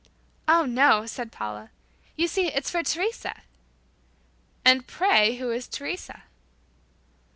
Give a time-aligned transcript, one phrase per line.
[0.47, 1.69] "Oh, no," said Paula.
[2.15, 3.43] "You see, it's for Teresa."
[4.65, 6.23] "And, pray, who is Teresa?"